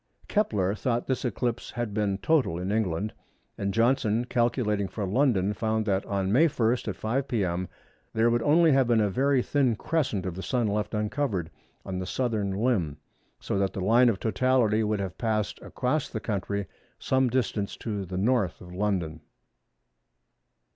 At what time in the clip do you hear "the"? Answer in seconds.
10.33-10.41, 11.99-12.07, 13.73-13.79, 16.09-16.19, 18.03-18.15